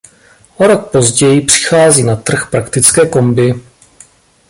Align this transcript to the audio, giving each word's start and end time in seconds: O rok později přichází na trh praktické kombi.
O 0.57 0.67
rok 0.67 0.91
později 0.91 1.41
přichází 1.41 2.03
na 2.03 2.15
trh 2.15 2.49
praktické 2.49 3.07
kombi. 3.07 3.61